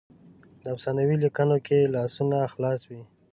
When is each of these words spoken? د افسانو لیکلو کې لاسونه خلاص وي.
د 0.63 0.65
افسانو 0.75 1.19
لیکلو 1.23 1.57
کې 1.67 1.91
لاسونه 1.95 2.37
خلاص 2.53 2.81
وي. 2.89 3.01